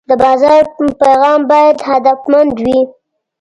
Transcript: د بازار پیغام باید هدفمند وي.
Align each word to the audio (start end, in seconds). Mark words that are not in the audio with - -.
د 0.09 0.11
بازار 0.23 0.61
پیغام 1.01 1.39
باید 1.51 1.77
هدفمند 1.89 2.53
وي. 2.65 2.79